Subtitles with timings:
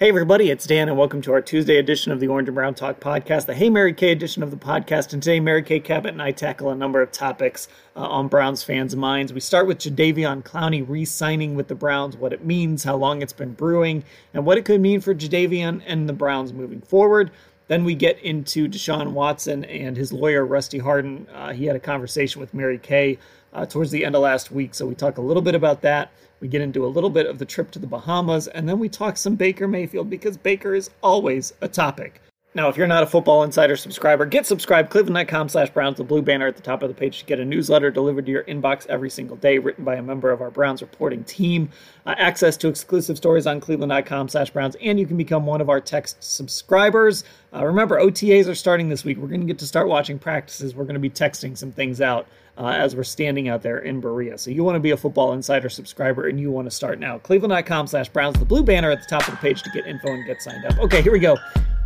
[0.00, 2.74] Hey, everybody, it's Dan, and welcome to our Tuesday edition of the Orange and Brown
[2.74, 5.12] Talk podcast, the Hey Mary Kay edition of the podcast.
[5.12, 8.62] And today, Mary Kay Cabot and I tackle a number of topics uh, on Browns
[8.62, 9.34] fans' minds.
[9.34, 13.20] We start with Jadeveon Clowney re signing with the Browns, what it means, how long
[13.20, 14.02] it's been brewing,
[14.32, 17.30] and what it could mean for Jadeveon and the Browns moving forward.
[17.68, 21.26] Then we get into Deshaun Watson and his lawyer, Rusty Hardin.
[21.30, 23.18] Uh, he had a conversation with Mary Kay
[23.52, 26.10] uh, towards the end of last week, so we talk a little bit about that.
[26.40, 28.88] We get into a little bit of the trip to the Bahamas, and then we
[28.88, 32.22] talk some Baker Mayfield because Baker is always a topic.
[32.52, 36.20] Now, if you're not a Football Insider subscriber, get subscribed, cleveland.com slash Browns, the blue
[36.20, 38.88] banner at the top of the page to get a newsletter delivered to your inbox
[38.88, 41.68] every single day, written by a member of our Browns reporting team,
[42.06, 45.68] uh, access to exclusive stories on cleveland.com slash Browns, and you can become one of
[45.68, 47.22] our text subscribers.
[47.54, 49.18] Uh, remember, OTAs are starting this week.
[49.18, 50.74] We're going to get to start watching practices.
[50.74, 52.26] We're going to be texting some things out
[52.58, 54.38] uh, as we're standing out there in Berea.
[54.38, 57.18] So you want to be a Football Insider subscriber, and you want to start now.
[57.18, 60.08] Cleveland.com slash Browns, the blue banner at the top of the page to get info
[60.08, 60.78] and get signed up.
[60.78, 61.36] Okay, here we go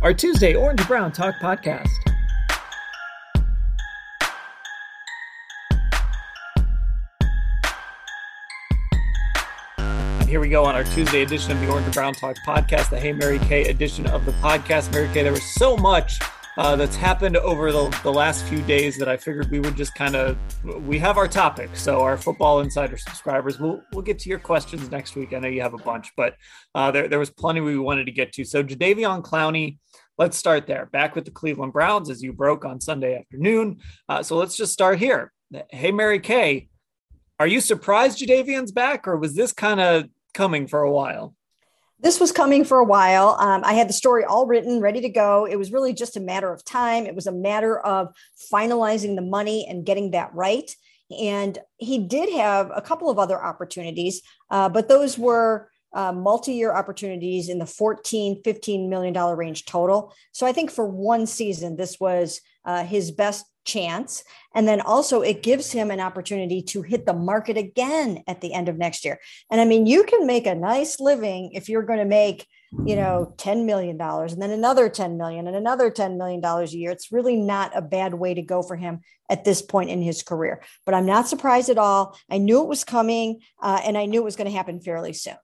[0.01, 1.89] our Tuesday Orange Brown Talk podcast.
[10.27, 12.99] Here we go on our Tuesday edition of the Orange and Brown Talk podcast, the
[12.99, 14.91] Hey Mary Kay edition of the podcast.
[14.91, 16.19] Mary Kay, there was so much
[16.57, 19.93] uh, that's happened over the, the last few days that I figured we would just
[19.95, 20.37] kind of
[20.87, 21.69] we have our topic.
[21.73, 25.33] So our Football Insider subscribers, we'll we'll get to your questions next week.
[25.33, 26.35] I know you have a bunch, but
[26.73, 28.45] uh, there there was plenty we wanted to get to.
[28.45, 29.77] So Jadeveon Clowney,
[30.17, 30.87] let's start there.
[30.87, 33.79] Back with the Cleveland Browns as you broke on Sunday afternoon.
[34.07, 35.31] Uh, so let's just start here.
[35.69, 36.69] Hey Mary Kay,
[37.39, 41.35] are you surprised Jadeveon's back, or was this kind of coming for a while?
[41.99, 43.37] This was coming for a while.
[43.39, 45.45] Um, I had the story all written, ready to go.
[45.45, 47.05] It was really just a matter of time.
[47.05, 48.13] It was a matter of
[48.51, 50.69] finalizing the money and getting that right.
[51.19, 56.73] And he did have a couple of other opportunities, uh, but those were uh, multi-year
[56.73, 61.77] opportunities in the 14 15 million dollar range total so i think for one season
[61.77, 64.23] this was uh, his best chance.
[64.53, 68.53] And then also, it gives him an opportunity to hit the market again at the
[68.53, 69.19] end of next year.
[69.51, 72.47] And I mean, you can make a nice living if you're going to make,
[72.85, 76.91] you know, $10 million and then another 10 million and another $10 million a year.
[76.91, 80.23] It's really not a bad way to go for him at this point in his
[80.23, 80.61] career.
[80.85, 82.17] But I'm not surprised at all.
[82.29, 85.13] I knew it was coming uh, and I knew it was going to happen fairly
[85.13, 85.37] soon.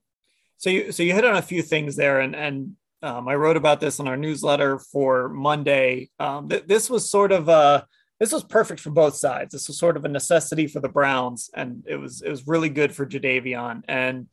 [0.57, 3.57] So you, so you hit on a few things there and, and um, I wrote
[3.57, 6.09] about this in our newsletter for Monday.
[6.19, 7.87] Um, th- this was sort of a,
[8.21, 9.51] this was perfect for both sides.
[9.51, 12.69] This was sort of a necessity for the Browns, and it was it was really
[12.69, 13.81] good for Jadeveon.
[13.87, 14.27] And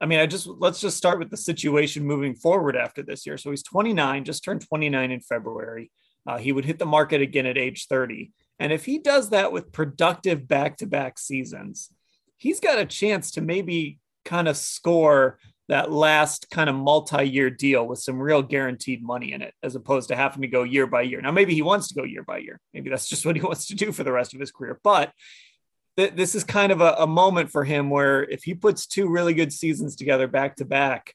[0.00, 3.36] I mean, I just let's just start with the situation moving forward after this year.
[3.36, 5.90] So he's 29, just turned 29 in February.
[6.26, 9.52] Uh, he would hit the market again at age 30, and if he does that
[9.52, 11.90] with productive back-to-back seasons,
[12.38, 15.38] he's got a chance to maybe kind of score
[15.68, 20.08] that last kind of multi-year deal with some real guaranteed money in it as opposed
[20.08, 21.20] to having to go year by year.
[21.20, 22.60] Now maybe he wants to go year by year.
[22.72, 24.78] Maybe that's just what he wants to do for the rest of his career.
[24.82, 25.12] But
[25.96, 29.08] th- this is kind of a, a moment for him where if he puts two
[29.08, 31.14] really good seasons together back to back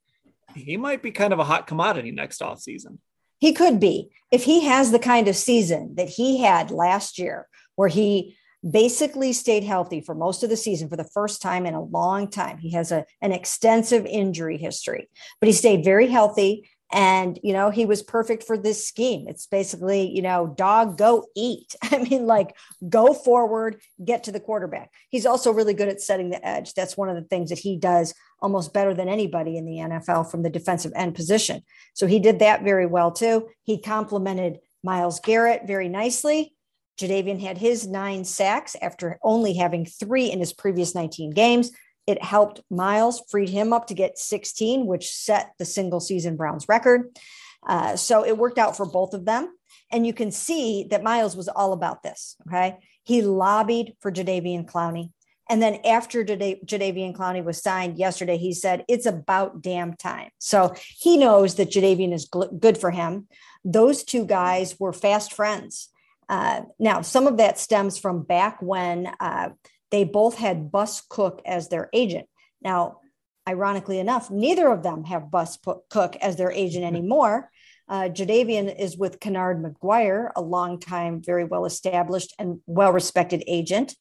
[0.53, 3.00] he might be kind of a hot commodity next off season
[3.41, 4.11] he could be.
[4.29, 8.38] If he has the kind of season that he had last year where he
[8.69, 12.29] basically stayed healthy for most of the season for the first time in a long
[12.29, 12.57] time.
[12.57, 16.69] He has a, an extensive injury history, but he stayed very healthy.
[16.94, 19.25] And, you know, he was perfect for this scheme.
[19.29, 21.73] It's basically, you know, dog, go eat.
[21.83, 22.55] I mean, like,
[22.88, 24.91] go forward, get to the quarterback.
[25.09, 26.73] He's also really good at setting the edge.
[26.73, 30.29] That's one of the things that he does almost better than anybody in the NFL
[30.29, 31.61] from the defensive end position.
[31.93, 33.47] So he did that very well, too.
[33.63, 36.55] He complemented Myles Garrett very nicely.
[36.97, 41.72] Jadeveon had his nine sacks after only having three in his previous 19 games.
[42.07, 46.68] It helped Myles, freed him up to get 16, which set the single season Browns
[46.68, 47.18] record.
[47.66, 49.53] Uh, so it worked out for both of them.
[49.91, 52.35] And you can see that Myles was all about this.
[52.47, 52.78] Okay.
[53.03, 55.12] He lobbied for Jadeveon Clowney.
[55.50, 60.29] And then after Jadeveon Clowney was signed yesterday, he said, it's about damn time.
[60.40, 62.29] So he knows that Jadeveon is
[62.59, 63.28] good for him.
[63.66, 65.90] Those two guys were fast friends.
[66.29, 69.50] Uh, now, some of that stems from back when uh,
[69.90, 72.28] they both had Bus Cook as their agent.
[72.62, 73.00] Now,
[73.47, 75.58] ironically enough, neither of them have Bus
[75.90, 77.50] Cook as their agent anymore.
[77.90, 83.96] Uh, Jadeveon is with Kennard McGuire, a longtime, very well established and well respected agent.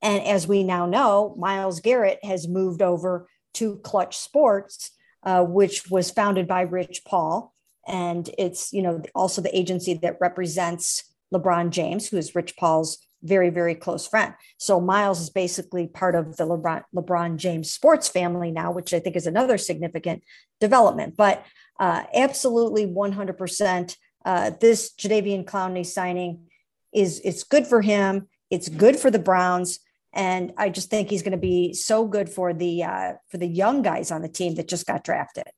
[0.00, 4.90] And as we now know, Myles Garrett has moved over to Clutch Sports,
[5.22, 7.52] uh, which was founded by Rich Paul.
[7.86, 12.98] And it's, you know, also the agency that represents LeBron James, who is Rich Paul's
[13.22, 14.34] very, very close friend.
[14.58, 19.00] So Myles is basically part of the LeBron, LeBron James sports family now, which I
[19.00, 20.22] think is another significant
[20.60, 21.16] development.
[21.16, 21.44] But
[21.80, 23.96] uh, absolutely 100%.
[24.24, 26.46] Uh, this Jadeveon Clowney signing
[26.92, 28.28] is it's good for him.
[28.50, 29.80] It's good for the Browns,
[30.12, 33.48] and I just think he's going to be so good for the uh, for the
[33.48, 35.48] young guys on the team that just got drafted.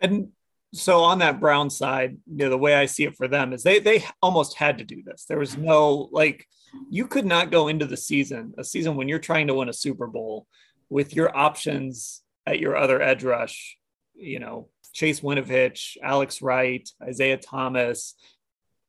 [0.00, 0.32] And
[0.74, 3.62] so on that Brown side, you know, the way I see it for them is
[3.62, 5.24] they they almost had to do this.
[5.24, 6.46] There was no like
[6.90, 9.72] you could not go into the season, a season when you're trying to win a
[9.72, 10.46] Super Bowl
[10.90, 13.78] with your options at your other edge rush,
[14.14, 18.14] you know, Chase Winovich, Alex Wright, Isaiah Thomas,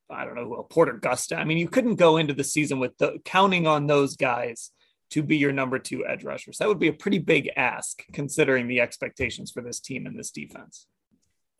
[0.10, 1.38] I don't know, Porter Gustin.
[1.38, 4.72] I mean, you couldn't go into the season with the counting on those guys
[5.12, 6.58] to be your number two edge rushers.
[6.58, 10.32] That would be a pretty big ask considering the expectations for this team and this
[10.32, 10.88] defense.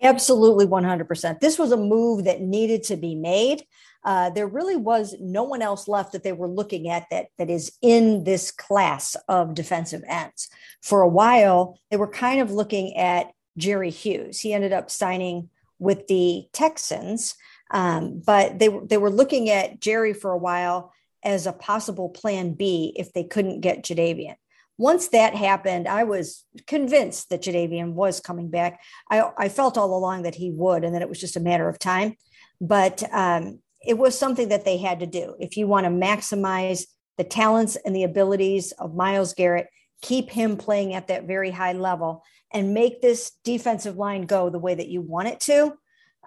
[0.02, 1.40] Absolutely 100%.
[1.40, 3.64] This was a move that needed to be made.
[4.04, 7.50] Uh, there really was no one else left that they were looking at that, that
[7.50, 10.50] is in this class of defensive ends.
[10.84, 14.40] For a while, they were kind of looking at Jerry Hughes.
[14.40, 15.50] He ended up signing
[15.80, 17.36] with the Texans,
[17.72, 20.94] um, but they, they were looking at Jerry for a while
[21.24, 24.36] as a possible plan B if they couldn't get Jadeveon.
[24.78, 28.82] Once that happened, I was convinced that Jadeveon was coming back.
[29.10, 31.70] I, I felt all along that he would, and that it was just a matter
[31.70, 32.16] of time.
[32.60, 35.36] But um, it was something that they had to do.
[35.40, 36.86] If you want to maximize
[37.18, 39.68] the talents and the abilities of Myles Garrett,
[40.02, 44.60] keep him playing at that very high level, and make this defensive line go the
[44.60, 45.74] way that you want it to.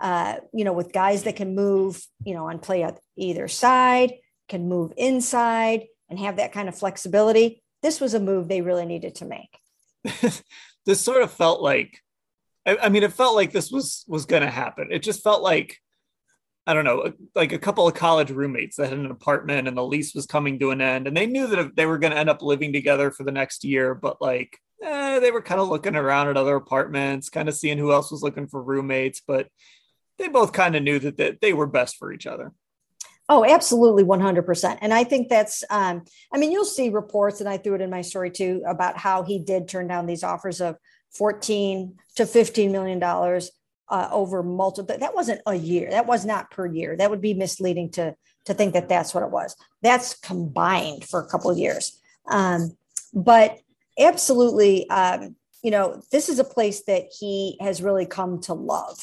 [0.00, 4.14] Uh, you know, with guys that can move, you know, on play at either side,
[4.48, 7.62] can move inside, and have that kind of flexibility.
[7.82, 9.58] This was a move they really needed to make.
[10.86, 12.02] this sort of felt like,
[12.66, 14.88] I, I mean, it felt like this was was going to happen.
[14.90, 15.78] It just felt like
[16.68, 19.82] I don't know, like a couple of college roommates that had an apartment and the
[19.84, 21.06] lease was coming to an end.
[21.06, 23.64] And they knew that they were going to end up living together for the next
[23.64, 27.54] year, but like eh, they were kind of looking around at other apartments, kind of
[27.54, 29.48] seeing who else was looking for roommates, but
[30.18, 32.52] they both kind of knew that, that they were best for each other.
[33.28, 34.78] Oh, absolutely, 100%.
[34.80, 37.90] And I think that's, um, I mean, you'll see reports, and I threw it in
[37.90, 40.76] my story too, about how he did turn down these offers of
[41.10, 43.50] 14 to 15 million dollars
[43.90, 44.96] uh, over multiple.
[44.98, 45.90] That wasn't a year.
[45.90, 46.96] That was not per year.
[46.96, 48.14] That would be misleading to
[48.46, 49.54] to think that that's what it was.
[49.82, 52.00] That's combined for a couple of years.
[52.30, 52.76] Um,
[53.12, 53.58] but
[53.98, 58.98] absolutely, um, you know, this is a place that he has really come to love.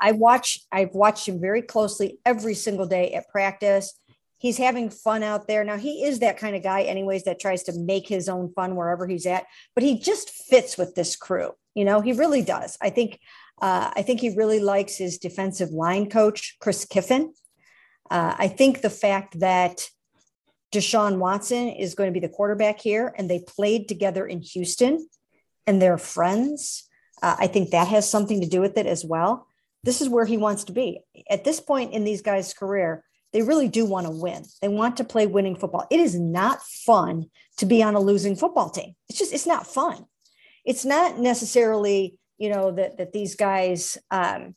[0.00, 3.98] I watch, I've watched him very closely every single day at practice.
[4.38, 5.62] He's having fun out there.
[5.62, 8.74] Now, he is that kind of guy, anyways, that tries to make his own fun
[8.74, 11.52] wherever he's at, but he just fits with this crew.
[11.74, 12.76] You know, he really does.
[12.82, 13.20] I think,
[13.60, 17.32] uh, I think he really likes his defensive line coach, Chris Kiffin.
[18.10, 19.88] Uh, I think the fact that
[20.72, 25.06] Deshaun Watson is going to be the quarterback here, and they played together in Houston,
[25.66, 26.88] and they're friends.
[27.22, 29.46] Uh, I think that has something to do with it as well.
[29.84, 31.00] This is where he wants to be.
[31.28, 34.44] At this point in these guys' career, they really do want to win.
[34.60, 35.86] They want to play winning football.
[35.90, 38.94] It is not fun to be on a losing football team.
[39.08, 40.04] It's just, it's not fun.
[40.64, 44.54] It's not necessarily, you know, that, that these guys, um,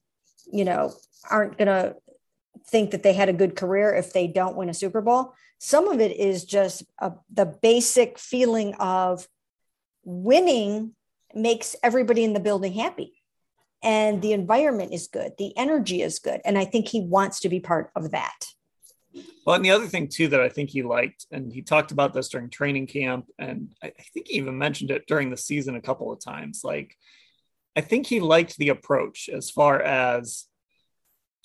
[0.51, 0.93] you know,
[1.29, 1.95] aren't going to
[2.67, 5.33] think that they had a good career if they don't win a Super Bowl.
[5.57, 9.27] Some of it is just a, the basic feeling of
[10.03, 10.93] winning
[11.33, 13.14] makes everybody in the building happy.
[13.85, 16.41] And the environment is good, the energy is good.
[16.43, 18.47] And I think he wants to be part of that.
[19.45, 22.13] Well, and the other thing too that I think he liked, and he talked about
[22.13, 25.81] this during training camp, and I think he even mentioned it during the season a
[25.81, 26.61] couple of times.
[26.63, 26.97] Like,
[27.75, 30.45] I think he liked the approach as far as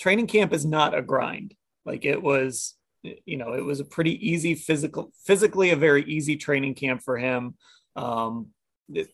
[0.01, 1.55] training camp is not a grind.
[1.85, 6.37] Like it was, you know, it was a pretty easy physical, physically a very easy
[6.37, 7.55] training camp for him.
[7.97, 8.49] Um,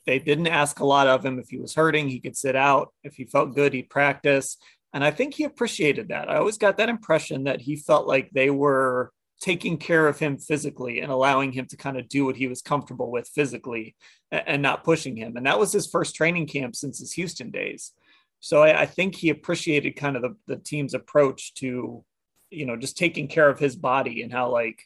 [0.06, 1.38] they didn't ask a lot of him.
[1.38, 2.92] If he was hurting, he could sit out.
[3.04, 4.56] If he felt good, he'd practice.
[4.92, 6.30] And I think he appreciated that.
[6.30, 10.38] I always got that impression that he felt like they were taking care of him
[10.38, 13.94] physically and allowing him to kind of do what he was comfortable with physically
[14.32, 15.36] and not pushing him.
[15.36, 17.92] And that was his first training camp since his Houston days.
[18.40, 22.04] So I, I think he appreciated kind of the, the team's approach to,
[22.50, 24.82] you know, just taking care of his body and how like,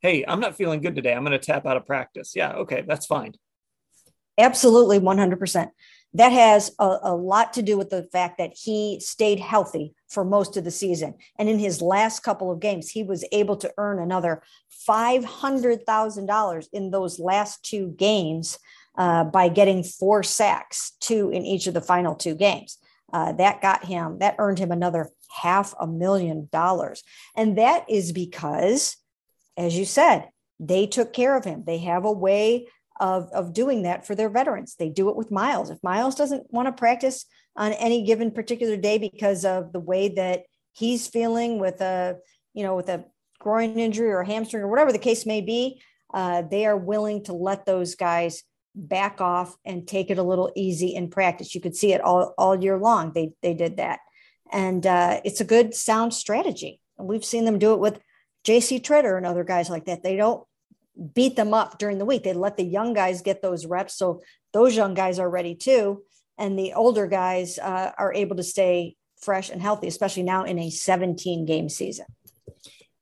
[0.00, 1.14] hey, I'm not feeling good today.
[1.14, 2.32] I'm going to tap out of practice.
[2.36, 3.32] Yeah, okay, that's fine.
[4.38, 5.70] Absolutely, 100%.
[6.14, 10.24] That has a, a, lot to do with the fact that he stayed healthy for
[10.24, 11.14] most of the season.
[11.38, 14.42] And in his last couple of games, he was able to earn another
[14.88, 18.58] $500,000 in those last two games
[18.96, 22.78] uh, by getting four sacks, two in each of the final two games.
[23.12, 25.10] Uh, that got him, that earned him another
[25.42, 27.02] half a million dollars.
[27.36, 28.96] And that is because,
[29.56, 31.64] as you said, they took care of him.
[31.66, 32.68] They have a way
[33.00, 34.74] of, of doing that for their veterans.
[34.76, 35.70] They do it with Myles.
[35.70, 37.26] If Myles doesn't want to practice
[37.56, 42.16] on any given particular day because of the way that he's feeling with a,
[42.54, 43.04] you know, with a
[43.38, 45.80] groin injury or hamstring or whatever the case may be,
[46.12, 48.42] uh, they are willing to let those guys
[48.74, 51.54] back off and take it a little easy in practice.
[51.54, 53.12] You could see it all, all year long.
[53.12, 54.00] They, they did that.
[54.52, 56.80] And uh, it's a good, sound strategy.
[56.98, 58.00] And we've seen them do it with
[58.46, 60.02] JC Tretter and other guys like that.
[60.02, 60.46] They don't
[61.14, 62.22] beat them up during the week.
[62.22, 63.96] They let the young guys get those reps.
[63.96, 64.22] So
[64.52, 66.02] those young guys are ready too.
[66.38, 70.58] And the older guys uh, are able to stay fresh and healthy, especially now in
[70.58, 72.06] a 17 game season.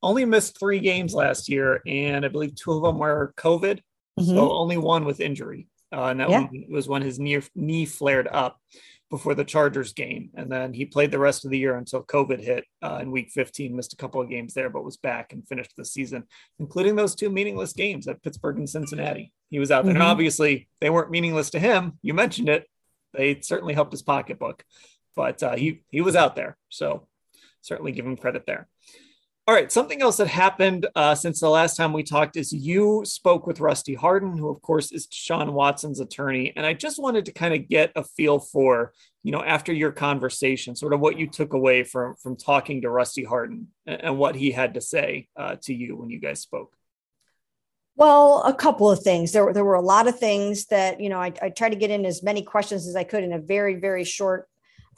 [0.02, 3.80] Only missed three games last year, and I believe two of them were COVID.
[4.20, 4.24] Mm-hmm.
[4.24, 5.66] So only one with injury.
[5.92, 6.46] Uh, and that yeah.
[6.68, 8.58] was when his knee, knee flared up
[9.14, 10.30] before the Chargers game.
[10.35, 13.30] And then he played the rest of the year until COVID hit uh, in week
[13.30, 16.25] 15, missed a couple of games there, but was back and finished the season,
[16.59, 19.33] including those two meaningless games at Pittsburgh and Cincinnati.
[19.50, 19.92] He was out there.
[19.92, 20.02] Mm-hmm.
[20.02, 21.92] And obviously, they weren't meaningless to him.
[22.02, 22.68] You mentioned it.
[23.12, 24.64] They certainly helped his pocketbook,
[25.14, 26.56] but uh, he, he was out there.
[26.68, 27.06] So
[27.61, 28.66] certainly give him credit there.
[29.46, 29.70] All right.
[29.70, 33.60] Something else that happened uh, since the last time we talked is you spoke with
[33.60, 36.54] Rusty Hardin, who, of course, is Sean Watson's attorney.
[36.56, 39.92] And I just wanted to kind of get a feel for, you know, after your
[39.92, 44.18] conversation, sort of what you took away from from talking to Rusty Hardin and, and
[44.18, 46.74] what he had to say uh, to you when you guys spoke.
[47.96, 49.32] Well, a couple of things.
[49.32, 51.90] There, there were a lot of things that, you know, I, I tried to get
[51.90, 54.48] in as many questions as I could in a very, very short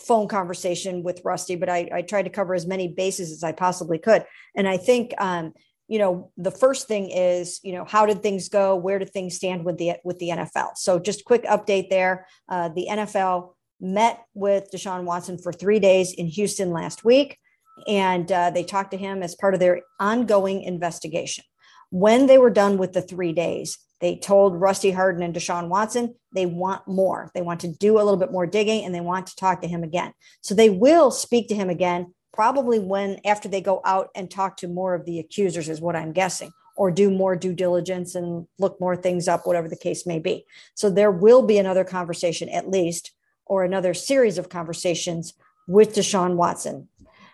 [0.00, 3.52] phone conversation with Rusty, but I, I tried to cover as many bases as I
[3.52, 4.24] possibly could.
[4.54, 5.52] And I think, um,
[5.88, 8.74] you know, the first thing is, you know, how did things go?
[8.76, 10.76] Where did things stand with the with the NFL?
[10.76, 12.26] So just quick update there.
[12.48, 17.38] Uh, the NFL met with Deshaun Watson for three days in Houston last week,
[17.86, 21.44] and uh, they talked to him as part of their ongoing investigation.
[21.90, 26.14] When they were done with the three days, they told Rusty Hardin and Deshaun Watson
[26.32, 27.30] they want more.
[27.34, 29.68] They want to do a little bit more digging and they want to talk to
[29.68, 30.12] him again.
[30.42, 34.58] So they will speak to him again, probably when after they go out and talk
[34.58, 38.46] to more of the accusers, is what I'm guessing, or do more due diligence and
[38.58, 40.44] look more things up, whatever the case may be.
[40.74, 43.12] So there will be another conversation, at least,
[43.46, 45.32] or another series of conversations
[45.66, 46.88] with Deshaun Watson.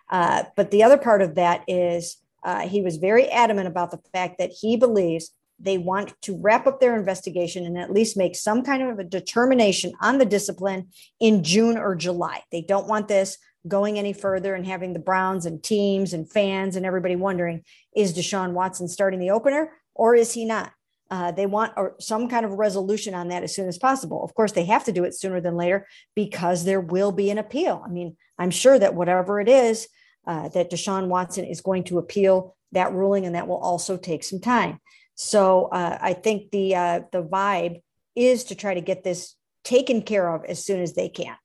[0.08, 4.00] Uh, but the other part of that is uh, he was very adamant about the
[4.12, 8.36] fact that he believes they want to wrap up their investigation and at least make
[8.36, 10.88] some kind of a determination on the discipline
[11.20, 12.42] in June or July.
[12.50, 16.74] They don't want this going any further and having the Browns and teams and fans
[16.74, 17.62] and everybody wondering
[17.94, 20.72] is Deshaun Watson starting the opener or is he not?
[21.10, 24.24] Uh, they want some kind of resolution on that as soon as possible.
[24.24, 27.36] Of course, they have to do it sooner than later because there will be an
[27.36, 27.82] appeal.
[27.84, 29.88] I mean, I'm sure that whatever it is,
[30.26, 34.24] uh, that Deshaun Watson is going to appeal that ruling, and that will also take
[34.24, 34.80] some time.
[35.14, 37.82] So uh, I think the uh, the vibe
[38.14, 41.36] is to try to get this taken care of as soon as they can.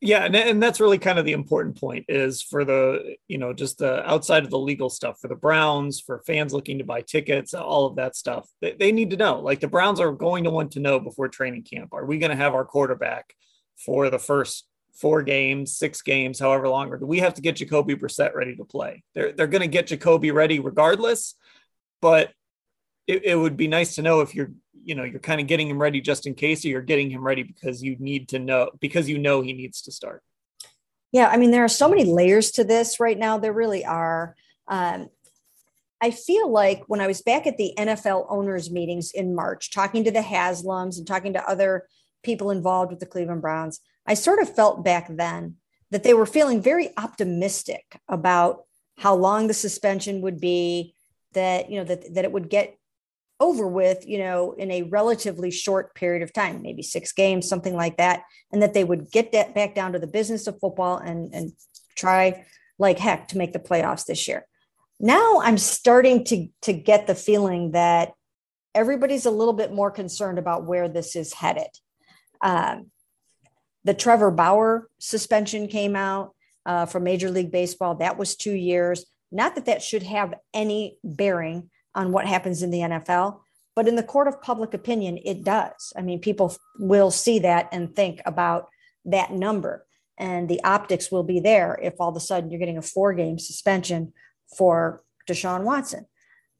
[0.00, 3.54] Yeah, and, and that's really kind of the important point is for the you know
[3.54, 7.00] just the outside of the legal stuff for the Browns, for fans looking to buy
[7.00, 8.46] tickets, all of that stuff.
[8.60, 9.40] They, they need to know.
[9.40, 12.30] Like the Browns are going to want to know before training camp: Are we going
[12.30, 13.34] to have our quarterback
[13.84, 17.56] for the first four games, six games, however long, or do we have to get
[17.56, 19.02] Jacoby Brissett ready to play?
[19.14, 21.36] They're they're going to get Jacoby ready regardless
[22.00, 22.32] but
[23.06, 25.68] it, it would be nice to know if you're you know you're kind of getting
[25.68, 28.70] him ready just in case or you're getting him ready because you need to know
[28.80, 30.22] because you know he needs to start.
[31.12, 33.38] Yeah i mean there are so many layers to this right now.
[33.38, 34.36] There really are.
[34.68, 35.08] Um,
[36.00, 40.04] I feel like when I was back at the NFL owners meetings in March, talking
[40.04, 41.88] to the Haslams and talking to other
[42.22, 45.56] people involved with the Cleveland Browns, I sort of felt back then
[45.90, 48.64] that they were feeling very optimistic about
[48.98, 50.94] how long the suspension would be,
[51.36, 52.76] that you know that that it would get
[53.38, 57.76] over with you know in a relatively short period of time maybe six games something
[57.76, 60.96] like that and that they would get that back down to the business of football
[60.96, 61.52] and and
[61.94, 62.44] try
[62.78, 64.46] like heck to make the playoffs this year.
[64.98, 68.12] Now i'm starting to to get the feeling that
[68.74, 71.68] everybody's a little bit more concerned about where this is headed.
[72.42, 72.90] Um,
[73.84, 76.34] the trevor bauer suspension came out
[76.66, 77.94] uh, from major league baseball.
[77.94, 82.70] That was two years not that that should have any bearing on what happens in
[82.70, 83.40] the NFL,
[83.74, 85.92] but in the court of public opinion, it does.
[85.96, 88.68] I mean, people will see that and think about
[89.04, 89.86] that number,
[90.18, 93.12] and the optics will be there if all of a sudden you're getting a four
[93.12, 94.12] game suspension
[94.56, 96.06] for Deshaun Watson.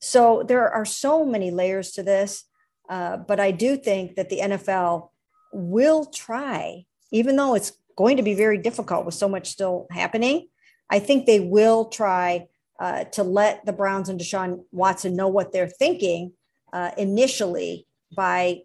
[0.00, 2.44] So there are so many layers to this,
[2.88, 5.10] uh, but I do think that the NFL
[5.52, 10.48] will try, even though it's going to be very difficult with so much still happening.
[10.90, 12.46] I think they will try
[12.78, 16.32] uh, to let the Browns and Deshaun Watson know what they're thinking
[16.72, 18.62] uh, initially by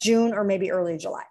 [0.00, 1.24] June or maybe early July.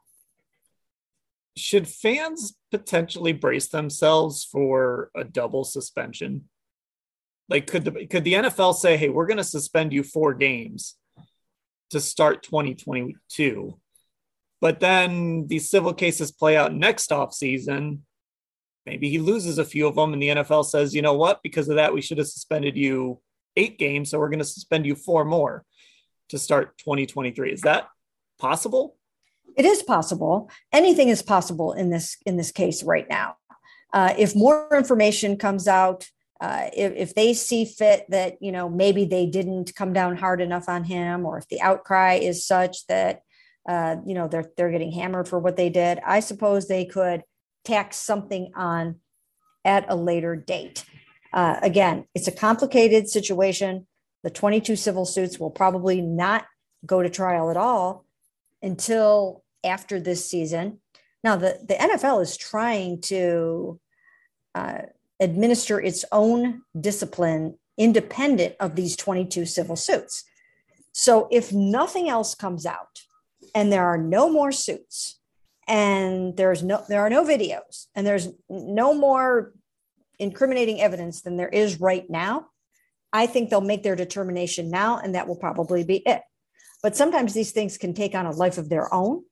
[1.56, 6.48] should fans potentially brace themselves for a double suspension?
[7.50, 10.96] Like, could the could the NFL say, "Hey, we're going to suspend you four games
[11.92, 13.80] to start 2022,"
[14.60, 18.06] but then these civil cases play out next off season?
[18.88, 21.44] Maybe he loses a few of them, and the NFL says, "You know what?
[21.44, 23.20] Because of that, we should have suspended you
[23.58, 25.66] eight games, so we're going to suspend you four more
[26.30, 27.90] to start 2023." Is that
[28.40, 28.96] possible?
[29.58, 30.50] It is possible.
[30.72, 33.36] Anything is possible in this in this case right now.
[33.94, 36.08] Uh, if more information comes out,
[36.40, 40.40] uh, if, if they see fit that you know maybe they didn't come down hard
[40.40, 43.22] enough on him, or if the outcry is such that
[43.68, 47.24] uh, you know they're they're getting hammered for what they did, I suppose they could
[47.68, 48.96] tack something on
[49.66, 50.86] at a later date.
[51.34, 53.86] Uh, again, it's a complicated situation.
[54.24, 56.46] The 22 civil suits will probably not
[56.86, 58.06] go to trial at all
[58.62, 60.80] until after this season.
[61.24, 63.80] Now, the, the NFL is trying to
[64.56, 64.84] uh,
[65.20, 70.24] administer its own discipline independent of these 22 civil suits.
[70.94, 73.02] So, if nothing else comes out
[73.54, 75.20] and there are no more suits
[75.68, 79.54] and there's no there are no videos and there's no more
[80.20, 82.48] incriminating evidence than there is right now,
[83.14, 86.22] I think they'll make their determination now and that will probably be it.
[86.82, 89.24] But sometimes these things can take on a life of their own.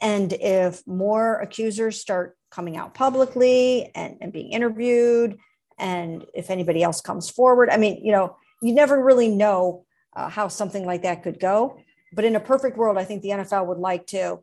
[0.00, 5.38] And if more accusers start coming out publicly and, and being interviewed,
[5.78, 9.84] and if anybody else comes forward, I mean, you know, you never really know
[10.14, 11.78] uh, how something like that could go.
[12.12, 14.40] But in a perfect world, I think the NFL would like to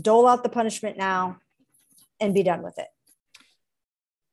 [0.00, 1.38] dole out the punishment now
[2.20, 2.88] and be done with it.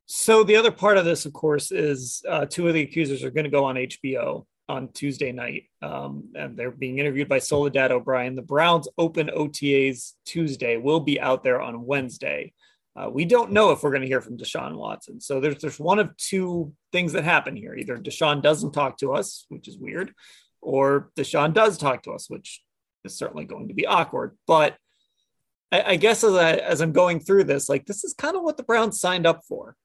[0.05, 3.31] So the other part of this, of course, is uh, two of the accusers are
[3.31, 7.91] going to go on HBO on Tuesday night, um, and they're being interviewed by Soledad
[7.91, 8.35] O'Brien.
[8.35, 12.53] The Browns open OTAs Tuesday will be out there on Wednesday.
[12.95, 15.21] Uh, we don't know if we're going to hear from Deshaun Watson.
[15.21, 17.73] So there's there's one of two things that happen here.
[17.73, 20.13] Either Deshaun doesn't talk to us, which is weird,
[20.61, 22.61] or Deshaun does talk to us, which
[23.05, 24.37] is certainly going to be awkward.
[24.45, 24.75] But
[25.71, 28.43] I, I guess as I as I'm going through this, like this is kind of
[28.43, 29.75] what the Browns signed up for.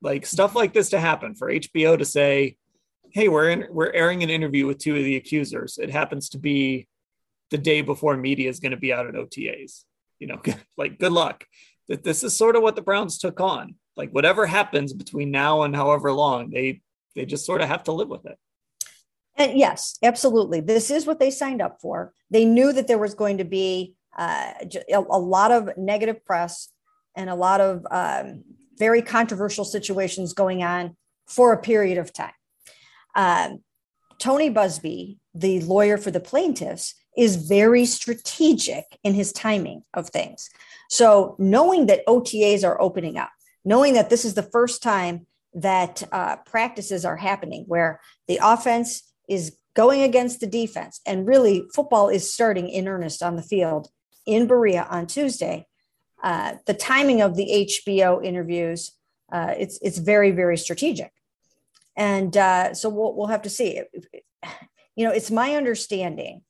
[0.00, 2.56] Like stuff like this to happen for HBO to say,
[3.10, 5.78] hey, we're in, we're airing an interview with two of the accusers.
[5.78, 6.86] It happens to be
[7.50, 9.84] the day before media is going to be out at OTAs.
[10.18, 10.40] You know,
[10.76, 11.44] like good luck.
[11.88, 13.74] That this is sort of what the Browns took on.
[13.96, 16.80] Like whatever happens between now and however long, they
[17.16, 18.38] they just sort of have to live with it.
[19.36, 20.60] And yes, absolutely.
[20.60, 22.12] This is what they signed up for.
[22.30, 24.52] They knew that there was going to be uh,
[24.92, 26.70] a, a, lot of negative press
[27.16, 28.42] and a lot of um,
[28.76, 30.96] very controversial situations going on
[31.28, 32.32] for a period of time.
[33.14, 33.60] Um,
[34.18, 40.50] Tony Buzbee, the lawyer for the plaintiffs, is very strategic in his timing of things.
[40.90, 43.30] So, knowing that OTAs are opening up,
[43.64, 49.02] knowing that this is the first time that uh, practices are happening where the offense
[49.28, 53.88] is going against the defense, and really football is starting in earnest on the field
[54.28, 55.66] in Berea on Tuesday.
[56.22, 58.92] Uh, the timing of the HBO interviews,
[59.32, 61.12] uh, it's it's very very strategic
[61.98, 63.82] and uh, so we'll, we'll have to see.
[64.94, 66.42] You know, it's my understanding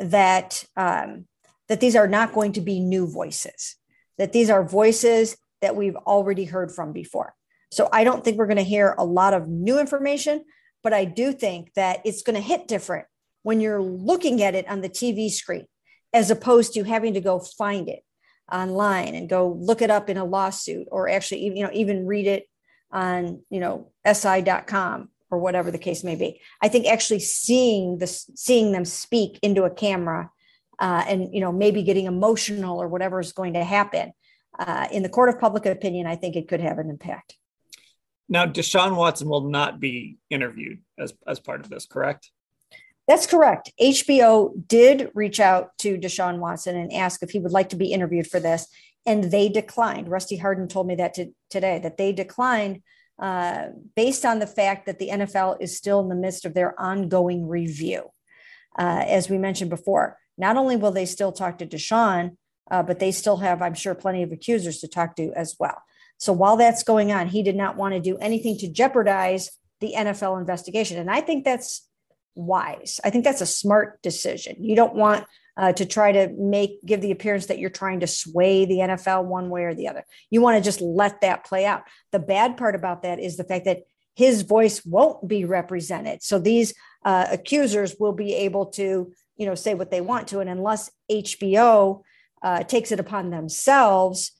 [0.00, 1.26] that um,
[1.68, 3.76] that these are not going to be new voices.
[4.18, 7.34] That these are voices that we've already heard from before.
[7.70, 10.44] So I don't think we're going to hear a lot of new information,
[10.82, 13.06] but I do think that it's going to hit different
[13.42, 15.66] when you're looking at it on the TV screen
[16.12, 18.04] as opposed to having to go find it
[18.50, 22.26] online and go look it up in a lawsuit or actually you know even read
[22.26, 22.46] it
[22.90, 26.40] on you know si.com or whatever the case may be.
[26.60, 30.30] I think actually seeing this seeing them speak into a camera
[30.78, 34.12] uh, and you know maybe getting emotional or whatever is going to happen
[34.58, 37.36] uh, in the court of public opinion i think it could have an impact.
[38.28, 42.30] Now deshaun watson will not be interviewed as, as part of this correct
[43.08, 43.72] that's correct.
[43.80, 47.92] HBO did reach out to Deshaun Watson and ask if he would like to be
[47.92, 48.68] interviewed for this
[49.04, 50.08] and they declined.
[50.08, 52.82] Rusty Hardin told me that to, today that they declined
[53.20, 56.80] uh, based on the fact that the NFL is still in the midst of their
[56.80, 58.10] ongoing review.
[58.78, 62.36] Uh, as we mentioned before, not only will they still talk to Deshaun,
[62.70, 65.82] uh, but they still have, I'm sure, plenty of accusers to talk to as well.
[66.16, 69.94] So while that's going on, he did not want to do anything to jeopardize the
[69.96, 70.98] NFL investigation.
[70.98, 71.86] And I think that's
[72.34, 73.00] wise.
[73.04, 74.62] I think that's a smart decision.
[74.62, 78.06] You don't want uh, to try to make give the appearance that you're trying to
[78.06, 80.04] sway the NFL one way or the other.
[80.30, 81.82] You want to just let that play out.
[82.10, 83.82] The bad part about that is the fact that
[84.14, 86.22] his voice won't be represented.
[86.22, 90.40] So these uh, accusers will be able to, you know, say what they want to,
[90.40, 92.02] and unless HBO
[92.42, 94.32] uh, takes it upon themselves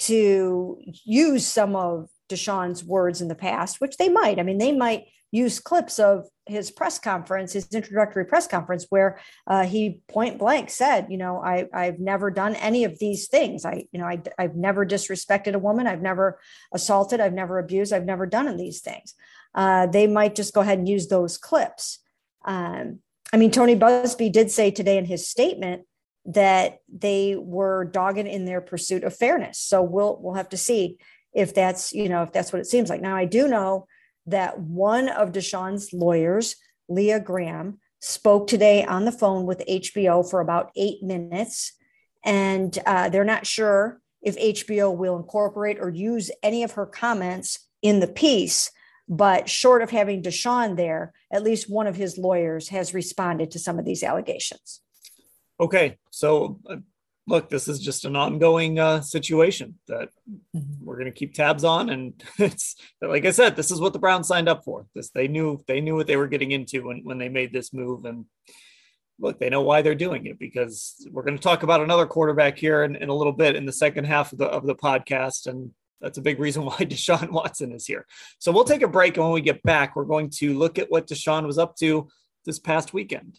[0.00, 4.38] to use some of Deshaun's words in the past, which they might.
[4.38, 9.20] I mean, they might use clips of his press conference, his introductory press conference, where
[9.46, 13.64] uh, he point blank said, you know, I, I've never done any of these things.
[13.64, 15.86] I, you know, I, I've never disrespected a woman.
[15.86, 16.40] I've never
[16.72, 17.20] assaulted.
[17.20, 17.92] I've never abused.
[17.92, 19.14] I've never done these things.
[19.54, 22.00] Uh, they might just go ahead and use those clips.
[22.44, 22.98] Um,
[23.32, 25.82] I mean, Tony Buzbee did say today in his statement
[26.24, 29.58] that they were dogged in their pursuit of fairness.
[29.58, 30.98] So we'll we'll have to see
[31.32, 33.00] if that's you know if that's what it seems like.
[33.00, 33.86] Now I do know
[34.26, 36.56] that one of Deshaun's lawyers,
[36.88, 41.72] Leah Graham, spoke today on the phone with HBO for about eight minutes,
[42.24, 47.68] and uh, they're not sure if HBO will incorporate or use any of her comments
[47.82, 48.70] in the piece.
[49.08, 53.58] But short of having Deshaun there, at least one of his lawyers has responded to
[53.58, 54.80] some of these allegations.
[55.58, 56.76] Okay, so uh,
[57.26, 60.84] look, this is just an ongoing uh, situation that mm-hmm.
[60.84, 63.98] we're going to keep tabs on, and it's like I said, this is what the
[63.98, 64.86] Browns signed up for.
[64.94, 67.72] This they knew they knew what they were getting into when when they made this
[67.72, 68.26] move, and
[69.18, 72.58] look, they know why they're doing it because we're going to talk about another quarterback
[72.58, 75.46] here in, in a little bit in the second half of the of the podcast,
[75.46, 78.06] and that's a big reason why Deshaun Watson is here.
[78.38, 80.90] So we'll take a break, and when we get back, we're going to look at
[80.90, 82.08] what Deshaun was up to
[82.44, 83.38] this past weekend.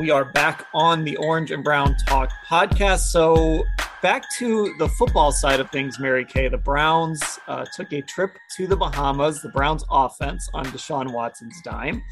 [0.00, 3.00] And we are back on the Orange and Brown Talk podcast.
[3.10, 3.64] So,
[4.00, 6.48] back to the football side of things, Mary Kay.
[6.48, 11.60] The Browns uh, took a trip to the Bahamas, the Browns offense on Deshaun Watson's
[11.62, 12.02] dime.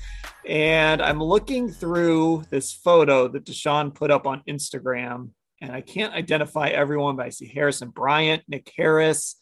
[0.46, 5.30] And I'm looking through this photo that Deshaun put up on Instagram
[5.62, 9.36] and I can't identify everyone, but I see Harrison Bryant, Nick Harris,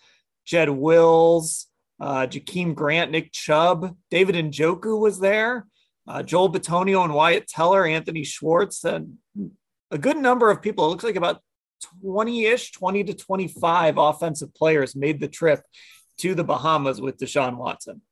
[0.44, 1.66] Jed Wills,
[1.98, 5.66] uh, Jakeem Grant, Nick Chubb, David Njoku was there,
[6.08, 9.14] uh, Joel Bitonio and Wyatt Teller, Anthony Schwartz, and
[9.90, 10.86] a good number of people.
[10.86, 11.40] It looks like about
[12.02, 15.62] 20 ish, 20 to 25 offensive players made the trip
[16.18, 18.02] to the Bahamas with Deshaun Watson.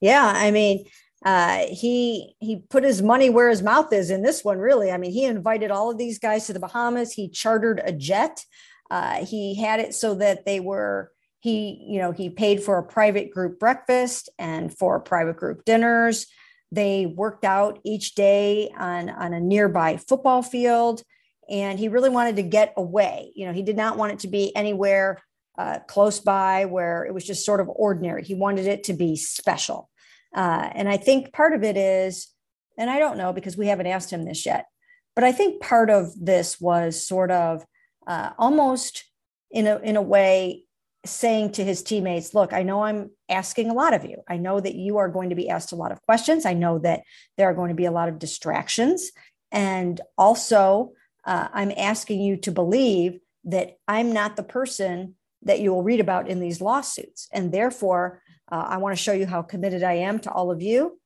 [0.00, 0.84] Yeah, I mean,
[1.24, 4.58] uh, he he put his money where his mouth is in this one.
[4.58, 7.12] Really, I mean, he invited all of these guys to the Bahamas.
[7.12, 8.44] He chartered a jet.
[8.90, 11.10] Uh, he had it so that they were
[11.40, 16.26] he you know he paid for a private group breakfast and for private group dinners.
[16.72, 21.02] They worked out each day on on a nearby football field,
[21.48, 23.32] and he really wanted to get away.
[23.34, 25.22] You know, he did not want it to be anywhere
[25.58, 28.24] uh, close by where it was just sort of ordinary.
[28.24, 29.88] He wanted it to be special.
[30.34, 32.28] Uh, and I think part of it is,
[32.76, 34.66] and I don't know because we haven't asked him this yet,
[35.14, 37.64] but I think part of this was sort of
[38.06, 39.04] uh, almost
[39.50, 40.65] in a in a way
[41.06, 44.22] saying to his teammates, "Look, I know I'm asking a lot of you.
[44.28, 46.44] I know that you are going to be asked a lot of questions.
[46.44, 47.02] I know that
[47.36, 49.12] there are going to be a lot of distractions,
[49.50, 50.92] and also
[51.24, 55.14] uh, I'm asking you to believe that I'm not the person."
[55.46, 57.28] that you will read about in these lawsuits.
[57.32, 60.60] And therefore, uh, I want to show you how committed I am to all of
[60.60, 60.98] you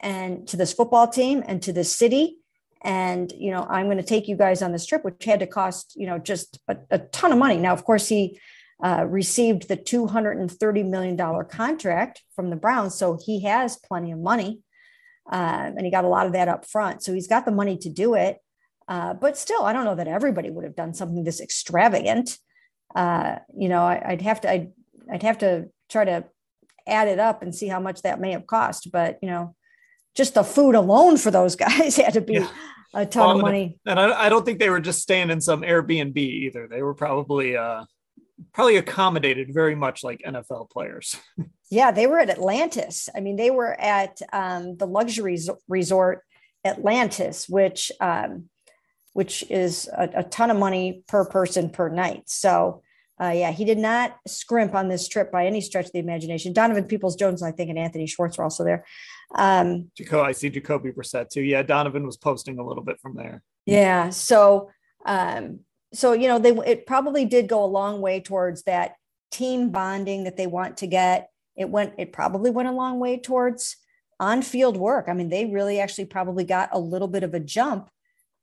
[0.00, 2.38] and to this football team and to this city.
[2.82, 5.46] And, you know, I'm going to take you guys on this trip, which had to
[5.46, 7.56] cost, you know, just a, a ton of money.
[7.56, 8.38] Now, of course, he
[8.82, 12.94] uh, received the $230 million contract from the Browns.
[12.94, 14.60] So he has plenty of money.
[15.30, 17.02] Uh, and he got a lot of that up front.
[17.02, 18.38] So he's got the money to do it.
[18.86, 22.38] Uh, but still, I don't know that everybody would have done something this extravagant.
[22.94, 24.72] Uh, you know, I, would have to, I'd,
[25.12, 26.24] I'd have to try to
[26.86, 28.90] add it up and see how much that may have cost.
[28.90, 29.54] But you know,
[30.14, 32.48] just the food alone for those guys had to be yeah.
[32.94, 33.78] a ton well, of money.
[33.86, 36.66] And I, I, don't think they were just staying in some Airbnb either.
[36.66, 37.84] They were probably uh,
[38.52, 41.16] probably accommodated very much like NFL players.
[41.70, 43.08] yeah, they were at Atlantis.
[43.14, 46.22] I mean, they were at um, the luxury resort
[46.64, 48.48] Atlantis, which um,
[49.12, 52.22] which is a, a ton of money per person per night.
[52.26, 52.82] So
[53.20, 56.52] uh, yeah, he did not scrimp on this trip by any stretch of the imagination.
[56.52, 58.84] Donovan Peoples Jones, I think, and Anthony Schwartz were also there.
[59.34, 61.42] Um, Jaco- I see Jacoby Brissett too.
[61.42, 63.42] Yeah, Donovan was posting a little bit from there.
[63.66, 64.10] Yeah.
[64.10, 64.70] So,
[65.04, 65.60] um,
[65.92, 68.94] so you know, they it probably did go a long way towards that
[69.30, 71.30] team bonding that they want to get.
[71.56, 71.94] It went.
[71.98, 73.76] It probably went a long way towards
[74.20, 75.06] on-field work.
[75.08, 77.88] I mean, they really actually probably got a little bit of a jump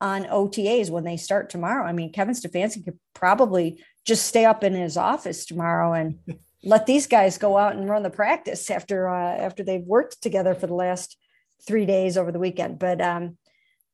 [0.01, 1.86] on OTAs when they start tomorrow.
[1.86, 6.19] I mean, Kevin Stefanski could probably just stay up in his office tomorrow and
[6.63, 10.55] let these guys go out and run the practice after uh, after they've worked together
[10.55, 11.17] for the last
[11.65, 12.79] three days over the weekend.
[12.79, 13.38] But um,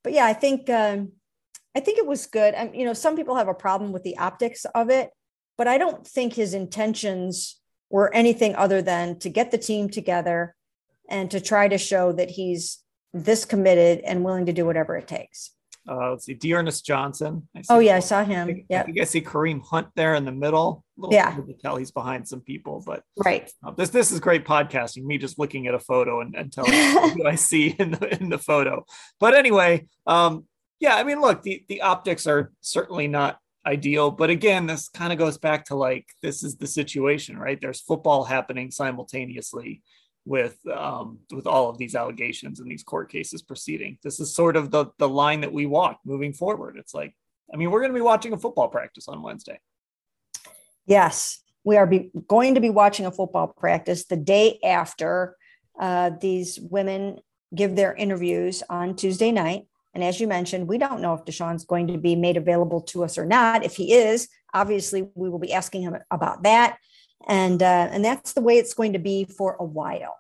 [0.04, 1.12] but yeah, I think um,
[1.76, 2.54] I think it was good.
[2.54, 5.12] I, you know, some people have a problem with the optics of it,
[5.58, 10.56] but I don't think his intentions were anything other than to get the team together
[11.10, 12.80] and to try to show that he's
[13.14, 15.52] this committed and willing to do whatever it takes.
[15.90, 17.48] Uh, let's see, D'Ernest Johnson.
[17.70, 18.66] oh yeah, I saw him.
[18.70, 20.84] Yeah, I think I see Kareem Hunt there in the middle.
[21.10, 23.52] yeah, to tell he's behind some people, but right.
[23.66, 25.04] Uh, this this is great podcasting.
[25.06, 26.72] Me just looking at a photo and, and telling
[27.16, 28.86] who I see in the in the photo.
[29.20, 30.46] But anyway, um,
[30.82, 35.14] yeah, I mean, look, the the optics are certainly not ideal, but again, this kind
[35.14, 37.62] of goes back to like this is the situation, right?
[37.62, 39.84] There's football happening simultaneously
[40.26, 44.00] with um, with all of these allegations and these court cases proceeding.
[44.04, 46.78] This is sort of the the line that we walk moving forward.
[46.78, 47.16] It's like,
[47.54, 49.60] I mean, we're going to be watching a football practice on Wednesday.
[50.88, 55.38] Yes, we are be, going to be watching a football practice the day after
[55.80, 57.20] uh, these women
[57.54, 59.68] give their interviews on Tuesday night.
[59.94, 63.04] And as you mentioned, we don't know if Deshaun's going to be made available to
[63.04, 63.66] us or not.
[63.66, 66.78] If he is, obviously we will be asking him about that.
[67.28, 70.18] And uh, and that's the way it's going to be for a while.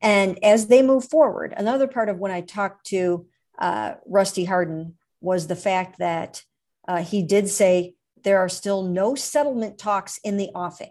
[0.00, 3.26] And as they move forward another part of when i talked to
[3.58, 6.42] uh, rusty hardin was the fact that
[6.88, 10.90] uh, he did say there are still no settlement talks in the offing.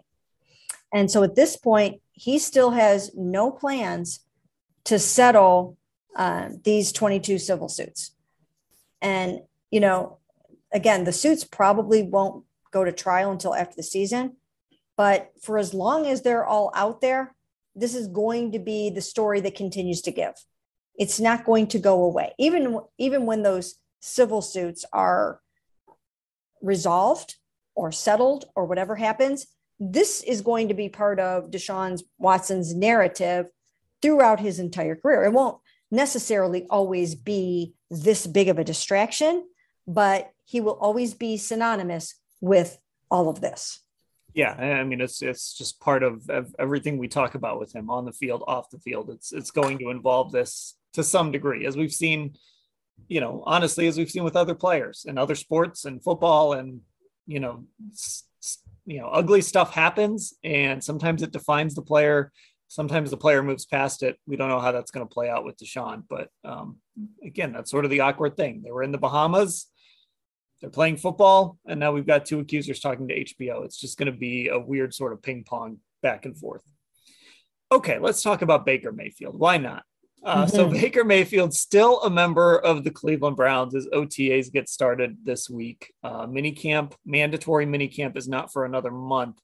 [0.92, 4.20] And so at this point he still has no plans
[4.84, 5.76] to settle
[6.16, 8.12] uh, these 22 civil suits
[9.02, 10.18] and you know
[10.72, 14.36] again the suits probably won't go to trial until after the season
[14.96, 17.34] but for as long as they're all out there,
[17.74, 20.34] this is going to be the story that continues to give.
[20.96, 22.34] It's not going to go away.
[22.38, 25.40] Even, even when those civil suits are
[26.60, 27.36] resolved
[27.74, 29.46] or settled or whatever happens,
[29.80, 33.46] this is going to be part of Deshaun's Watson's narrative
[34.02, 35.24] throughout his entire career.
[35.24, 35.58] It won't
[35.92, 39.46] necessarily always be this big of a distraction,
[39.86, 42.78] but he will always be synonymous with
[43.10, 43.78] all of this.
[44.34, 47.90] Yeah, I mean it's it's just part of, of everything we talk about with him
[47.90, 49.10] on the field, off the field.
[49.10, 52.34] It's it's going to involve this to some degree, as we've seen,
[53.08, 56.80] you know, honestly, as we've seen with other players in other sports and football, and
[57.26, 57.64] you know,
[58.86, 62.32] you know, ugly stuff happens, and sometimes it defines the player.
[62.72, 64.16] Sometimes the player moves past it.
[64.26, 66.78] We don't know how that's going to play out with Deshaun, but um,
[67.22, 68.62] again, that's sort of the awkward thing.
[68.62, 69.66] They were in the Bahamas
[70.62, 73.64] they're playing football, and now we've got two accusers talking to HBO.
[73.64, 76.62] It's just going to be a weird sort of ping pong back and forth.
[77.72, 79.36] Okay, let's talk about Baker Mayfield.
[79.36, 79.82] Why not?
[80.24, 80.54] Uh, mm-hmm.
[80.54, 85.50] So Baker Mayfield still a member of the Cleveland Browns as OTAs get started this
[85.50, 85.92] week.
[86.04, 89.40] Uh, minicamp, mandatory minicamp is not for another month.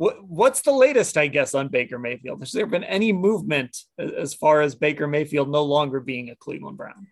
[0.00, 2.40] What, what's the latest, I guess, on Baker Mayfield?
[2.40, 6.78] Has there been any movement as far as Baker Mayfield no longer being a Cleveland
[6.78, 7.06] Brown?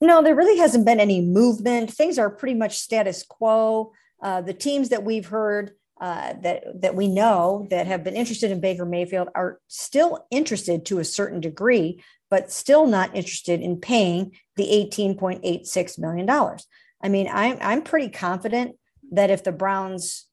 [0.00, 1.90] No, there really hasn't been any movement.
[1.90, 3.92] Things are pretty much status quo.
[4.22, 8.52] Uh, the teams that we've heard uh, that that we know that have been interested
[8.52, 13.80] in Baker Mayfield are still interested to a certain degree, but still not interested in
[13.80, 16.68] paying the eighteen point eight six million dollars.
[17.02, 18.76] I mean, I'm I'm pretty confident
[19.10, 20.26] that if the Browns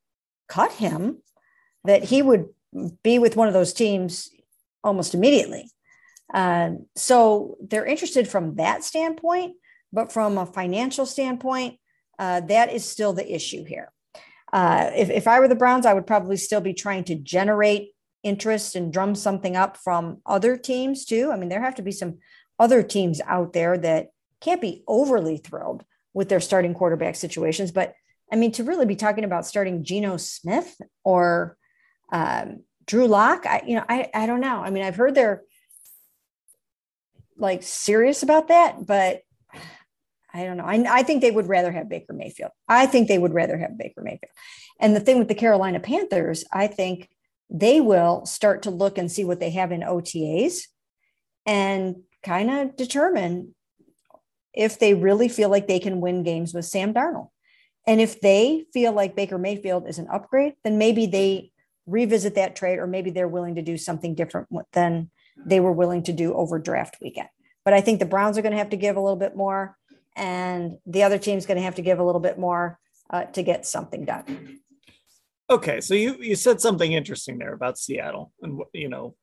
[0.47, 1.23] cut him,
[1.85, 2.49] that he would
[3.03, 4.29] be with one of those teams
[4.83, 5.69] almost immediately.
[6.33, 9.55] Um, so they're interested from that standpoint,
[9.93, 11.79] but from a financial standpoint,
[12.19, 13.91] uh, that is still the issue here.
[14.51, 17.91] Uh, if, if I were the Browns, I would probably still be trying to generate
[18.23, 21.31] interest and drum something up from other teams too.
[21.31, 22.19] I mean, there have to be some
[22.57, 24.07] other teams out there that
[24.41, 27.71] can't be overly thrilled with their starting quarterback situations.
[27.71, 27.93] But
[28.31, 31.57] I mean, to really be talking about starting Geno Smith or
[32.11, 34.61] um, Drew Lock, I, you know, I, I don't know.
[34.61, 35.43] I mean, I've heard they're
[37.37, 39.21] like serious about that, but
[40.33, 40.65] I don't know.
[40.65, 42.51] I, I think they would rather have Baker Mayfield.
[42.67, 44.31] I think they would rather have Baker Mayfield.
[44.79, 47.09] And the thing with the Carolina Panthers, I think
[47.49, 50.63] they will start to look and see what they have in OTAs
[51.45, 53.55] and kind of determine
[54.53, 57.29] if they really feel like they can win games with Sam Darnold.
[57.87, 61.51] And if they feel like Baker Mayfield is an upgrade, then maybe they
[61.85, 66.03] revisit that trade or maybe they're willing to do something different than they were willing
[66.03, 67.29] to do over draft weekend.
[67.63, 69.75] But I think the Browns are going to have to give a little bit more,
[70.15, 73.43] and the other team's going to have to give a little bit more uh, to
[73.43, 74.59] get something done.
[75.49, 79.15] Okay, so you you said something interesting there about Seattle, and you know,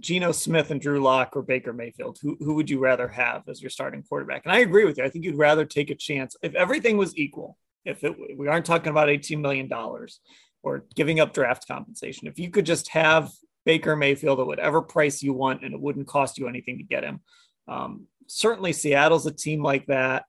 [0.00, 3.62] Geno Smith and Drew Lock or Baker Mayfield, who who would you rather have as
[3.62, 4.44] your starting quarterback?
[4.44, 5.04] And I agree with you.
[5.04, 7.56] I think you'd rather take a chance if everything was equal.
[7.84, 10.20] If it, we aren't talking about eighteen million dollars
[10.62, 13.30] or giving up draft compensation, if you could just have
[13.64, 17.04] Baker Mayfield at whatever price you want and it wouldn't cost you anything to get
[17.04, 17.20] him.
[17.68, 20.24] Um, certainly, Seattle's a team like that.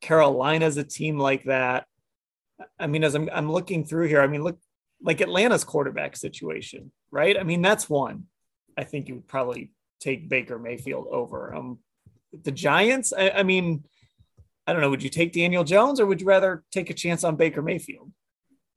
[0.00, 1.86] Carolina's a team like that.
[2.78, 4.58] I mean, as I'm, I'm looking through here, I mean, look
[5.02, 7.38] like Atlanta's quarterback situation, right?
[7.38, 8.24] I mean, that's one.
[8.76, 11.54] I think you would probably take Baker Mayfield over.
[11.54, 11.78] Um,
[12.44, 13.84] the Giants, I, I mean,
[14.66, 14.90] I don't know.
[14.90, 18.10] Would you take Daniel Jones or would you rather take a chance on Baker Mayfield?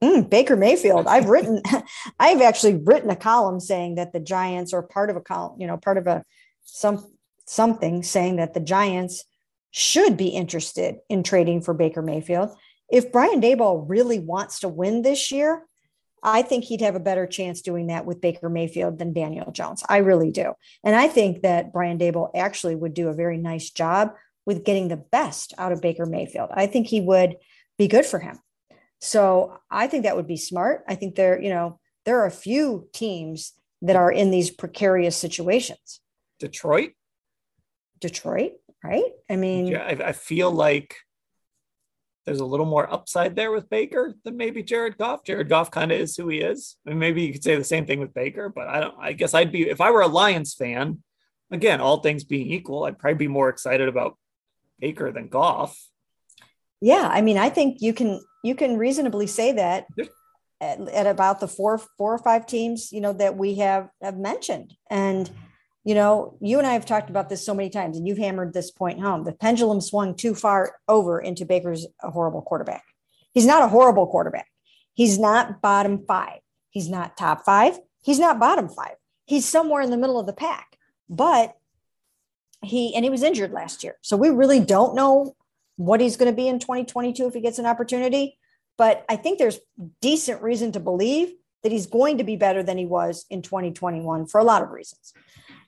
[0.04, 1.08] Mm, Baker Mayfield.
[1.08, 1.62] I've written,
[2.20, 5.68] I've actually written a column saying that the Giants are part of a column, you
[5.68, 6.24] know, part of a
[6.64, 7.06] some
[7.46, 9.26] something saying that the Giants
[9.72, 12.56] should be interested in trading for Baker Mayfield.
[12.90, 15.66] If Brian Daboll really wants to win this year,
[16.24, 19.84] I think he'd have a better chance doing that with Baker Mayfield than Daniel Jones.
[19.88, 20.54] I really do.
[20.84, 24.14] And I think that Brian Daboll actually would do a very nice job
[24.46, 26.50] with getting the best out of Baker Mayfield.
[26.54, 27.38] I think he would
[27.78, 28.40] be good for him.
[29.00, 30.84] So I think that would be smart.
[30.88, 35.16] I think there, you know, there are a few teams that are in these precarious
[35.16, 36.02] situations.
[36.40, 36.92] Detroit?
[38.00, 39.12] Detroit, right?
[39.30, 40.96] I mean, yeah, I, I feel like
[42.26, 45.24] there's a little more upside there with Baker than maybe Jared Goff.
[45.24, 46.78] Jared Goff kind of is who he is.
[46.86, 48.96] I mean, maybe you could say the same thing with Baker, but I don't.
[49.00, 51.04] I guess I'd be if I were a Lions fan.
[51.52, 54.18] Again, all things being equal, I'd probably be more excited about
[54.80, 55.76] Baker than Goff.
[56.82, 59.88] Yeah, I mean, I think you can you can reasonably say that
[60.62, 64.18] at, at about the four four or five teams you know that we have have
[64.18, 65.30] mentioned and
[65.86, 68.54] you know, you and I have talked about this so many times, and you've hammered
[68.54, 69.24] this point home.
[69.24, 72.84] The pendulum swung too far over into Baker's a horrible quarterback.
[73.34, 74.48] He's not a horrible quarterback.
[74.94, 76.42] He's not bottom five.
[76.70, 77.80] He's not top five.
[78.04, 78.96] He's not bottom five.
[79.26, 80.78] He's somewhere in the middle of the pack.
[81.10, 81.56] But
[82.62, 83.96] he, and he was injured last year.
[84.02, 85.36] So we really don't know
[85.80, 88.38] what he's going to be in 2022 if he gets an opportunity.
[88.78, 89.60] But I think there's
[90.02, 91.32] decent reason to believe
[91.64, 94.72] that he's going to be better than he was in 2021 for a lot of
[94.72, 95.14] reasons.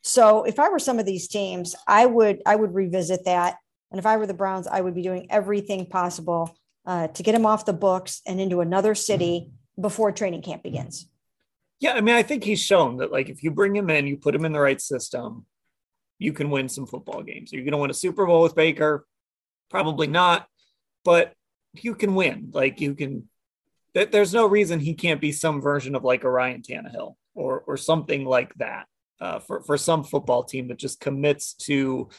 [0.02, 3.56] So if I were some of these teams, I would I would revisit that.
[3.90, 7.34] And if I were the Browns, I would be doing everything possible uh, to get
[7.36, 11.08] him off the books and into another city before training camp begins.
[11.80, 14.18] Yeah, I mean, I think he's shown that like if you bring him in, you
[14.18, 15.46] put him in the right system,
[16.20, 17.54] you can win some football games.
[17.54, 19.06] You're you going to win a Super Bowl with Baker?
[19.72, 20.48] Probably not,
[21.04, 21.34] but
[21.74, 22.52] you can win.
[22.54, 23.28] Like you can.
[23.94, 27.78] There's no reason he can't be some version of like a Ryan Tannehill or or
[27.78, 28.86] something like that
[29.20, 32.10] uh, for for some football team that just commits to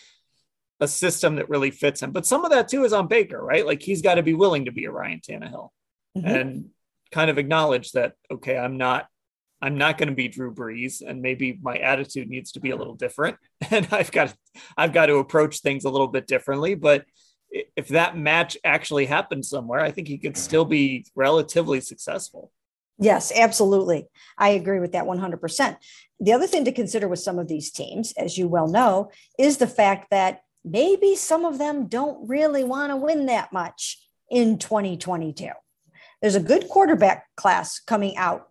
[0.81, 2.11] a system that really fits him.
[2.11, 3.65] But some of that too is on Baker, right?
[3.65, 5.69] Like he's got to be willing to be a Ryan Tannehill
[6.17, 6.27] mm-hmm.
[6.27, 6.71] and
[7.11, 9.07] kind of acknowledge that okay, I'm not
[9.63, 12.77] I'm not going to be Drew Brees, and maybe my attitude needs to be a
[12.77, 13.37] little different,
[13.71, 14.35] and I've got
[14.77, 16.75] I've got to approach things a little bit differently.
[16.75, 17.05] But
[17.53, 22.51] if that match actually happened somewhere, I think he could still be relatively successful.
[22.99, 24.07] Yes, absolutely.
[24.39, 25.77] I agree with that 100%.
[26.21, 29.59] The other thing to consider with some of these teams, as you well know, is
[29.59, 33.99] the fact that maybe some of them don't really want to win that much
[34.31, 35.49] in 2022.
[36.21, 38.49] There's a good quarterback class coming out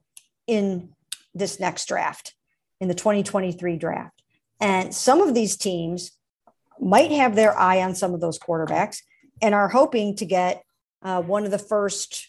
[0.48, 0.90] in
[1.34, 2.34] this next draft,
[2.82, 4.22] in the 2023 draft.
[4.60, 6.12] And some of these teams
[6.82, 9.02] might have their eye on some of those quarterbacks
[9.42, 10.64] and are hoping to get
[11.04, 12.28] uh, one of the first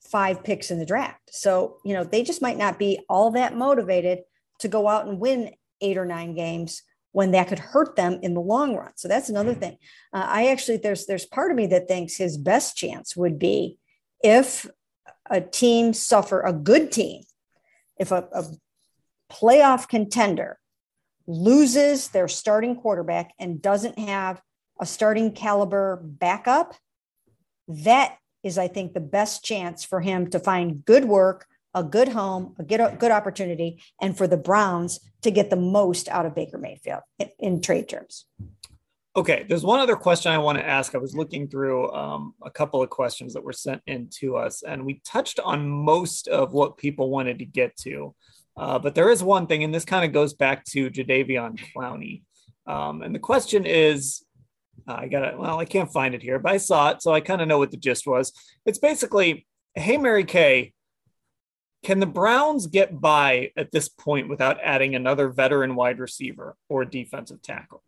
[0.00, 1.20] five picks in the draft.
[1.30, 4.20] So, you know, they just might not be all that motivated
[4.60, 6.82] to go out and win eight or nine games
[7.12, 8.92] when that could hurt them in the long run.
[8.96, 9.78] So that's another thing.
[10.12, 13.78] Uh, I actually there's there's part of me that thinks his best chance would be
[14.22, 14.68] if
[15.30, 17.22] a team suffer a good team,
[17.98, 18.44] if a, a
[19.30, 20.58] playoff contender
[21.28, 24.40] loses their starting quarterback and doesn't have
[24.80, 26.74] a starting caliber backup,
[27.68, 32.08] that is, I think, the best chance for him to find good work, a good
[32.08, 36.24] home, a good, a good opportunity, and for the Browns to get the most out
[36.24, 38.24] of Baker Mayfield in, in trade terms.
[39.14, 40.94] Okay, there's one other question I want to ask.
[40.94, 44.62] I was looking through um, a couple of questions that were sent in to us,
[44.62, 48.14] and we touched on most of what people wanted to get to.
[48.58, 52.22] Uh, but there is one thing, and this kind of goes back to Jadeveon Clowney.
[52.66, 54.24] Um, and the question is
[54.86, 55.38] I got it.
[55.38, 57.58] Well, I can't find it here, but I saw it, so I kind of know
[57.58, 58.32] what the gist was.
[58.64, 60.72] It's basically, hey, Mary Kay,
[61.84, 66.84] can the Browns get by at this point without adding another veteran wide receiver or
[66.84, 67.82] defensive tackle?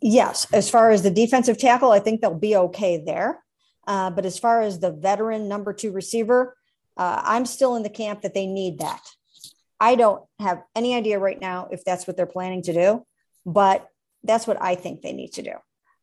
[0.00, 3.42] Yes, as far as the defensive tackle, I think they'll be okay there.
[3.86, 6.56] Uh, but as far as the veteran number two receiver,
[6.96, 9.02] uh, I'm still in the camp that they need that.
[9.80, 13.06] I don't have any idea right now if that's what they're planning to do,
[13.44, 13.88] but
[14.22, 15.54] that's what I think they need to do.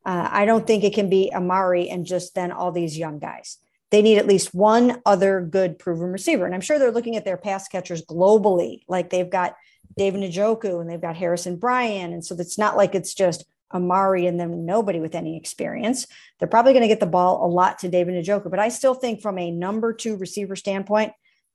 [0.05, 3.57] Uh, I don't think it can be Amari and just then all these young guys.
[3.91, 6.45] They need at least one other good proven receiver.
[6.45, 8.81] And I'm sure they're looking at their pass catchers globally.
[8.87, 9.55] Like they've got
[9.97, 12.13] David Njoku and they've got Harrison Bryant.
[12.13, 16.07] And so it's not like it's just Amari and then nobody with any experience.
[16.37, 18.49] They're probably going to get the ball a lot to David Njoku.
[18.49, 21.13] But I still think from a number two receiver standpoint,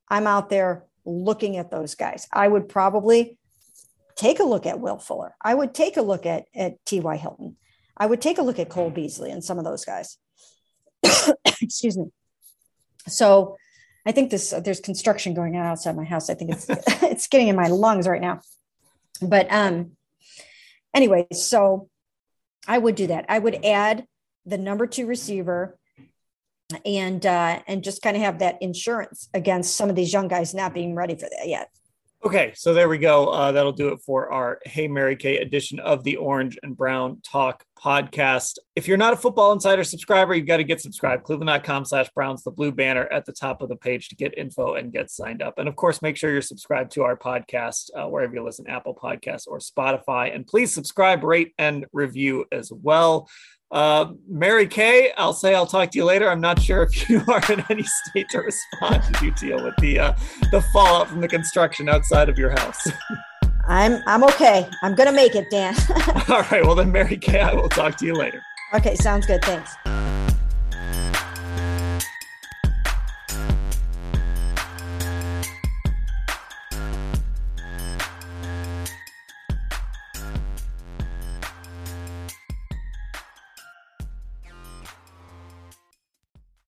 [0.08, 2.26] I'm out there looking at those guys.
[2.32, 3.38] I would probably
[4.16, 5.34] take a look at Will Fuller.
[5.40, 7.16] I would take a look at, at T.Y.
[7.16, 7.56] Hilton.
[7.96, 10.18] I would take a look at Cole Beasley and some of those guys.
[11.60, 12.06] Excuse me.
[13.06, 13.56] So
[14.06, 16.30] I think this there's construction going on outside my house.
[16.30, 16.66] I think it's
[17.02, 18.40] it's getting in my lungs right now.
[19.22, 19.92] But um
[20.94, 21.88] anyway, so
[22.66, 23.26] I would do that.
[23.28, 24.06] I would add
[24.46, 25.78] the number two receiver
[26.84, 30.54] and uh and just kind of have that insurance against some of these young guys
[30.54, 31.68] not being ready for that yet.
[32.24, 33.28] Okay, so there we go.
[33.28, 37.20] Uh, that'll do it for our Hey Mary Kay edition of the Orange and Brown
[37.22, 38.58] Talk podcast.
[38.76, 41.24] If you're not a Football Insider subscriber, you've got to get subscribed.
[41.24, 44.74] Cleveland.com slash Browns, the blue banner at the top of the page to get info
[44.74, 45.58] and get signed up.
[45.58, 48.94] And of course, make sure you're subscribed to our podcast uh, wherever you listen, Apple
[48.94, 50.34] Podcasts or Spotify.
[50.34, 53.28] And please subscribe, rate, and review as well.
[53.70, 56.30] Uh, Mary Kay, I'll say I'll talk to you later.
[56.30, 59.74] I'm not sure if you are in any state to respond as you deal with
[59.78, 60.16] the uh,
[60.52, 62.86] the fallout from the construction outside of your house.
[63.66, 64.68] I'm I'm okay.
[64.82, 65.74] I'm gonna make it, Dan.
[66.28, 66.64] All right.
[66.64, 68.42] Well then, Mary Kay, I will talk to you later.
[68.74, 69.42] Okay, sounds good.
[69.44, 69.76] Thanks.